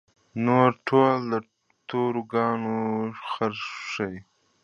نور 0.45 0.69
ټول 0.87 1.15
د 1.31 1.33
تورو 1.89 2.21
کاڼو 2.31 2.79
غر 3.33 3.53
شي. 3.91 4.13